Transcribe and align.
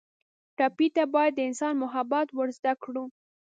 ټپي 0.57 0.87
ته 0.95 1.03
باید 1.13 1.31
د 1.35 1.39
انسان 1.49 1.73
محبت 1.83 2.27
ور 2.33 2.49
زده 2.57 2.73
کړو. 2.83 3.05